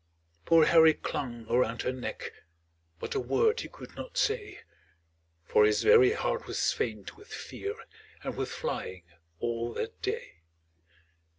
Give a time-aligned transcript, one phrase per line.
[0.45, 2.31] Poor Harry clung around her neck,
[2.99, 4.61] But a word he could not say,
[5.43, 7.75] For his very heart was faint with fear,
[8.23, 9.03] And with flying
[9.39, 10.41] all that day.